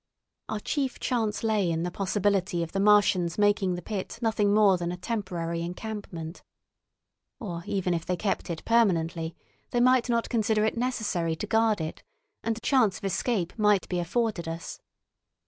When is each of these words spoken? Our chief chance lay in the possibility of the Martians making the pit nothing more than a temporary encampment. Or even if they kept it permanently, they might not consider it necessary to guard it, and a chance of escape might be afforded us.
Our 0.49 0.59
chief 0.59 0.99
chance 0.99 1.43
lay 1.43 1.69
in 1.69 1.83
the 1.83 1.91
possibility 1.91 2.63
of 2.63 2.71
the 2.71 2.79
Martians 2.79 3.37
making 3.37 3.75
the 3.75 3.83
pit 3.83 4.17
nothing 4.19 4.51
more 4.51 4.75
than 4.75 4.91
a 4.91 4.97
temporary 4.97 5.61
encampment. 5.61 6.41
Or 7.39 7.61
even 7.67 7.93
if 7.93 8.07
they 8.07 8.15
kept 8.17 8.49
it 8.49 8.65
permanently, 8.65 9.35
they 9.69 9.79
might 9.79 10.09
not 10.09 10.27
consider 10.27 10.65
it 10.65 10.75
necessary 10.75 11.35
to 11.35 11.45
guard 11.45 11.79
it, 11.79 12.01
and 12.41 12.57
a 12.57 12.61
chance 12.61 12.97
of 12.97 13.03
escape 13.05 13.53
might 13.59 13.87
be 13.89 13.99
afforded 13.99 14.47
us. 14.47 14.79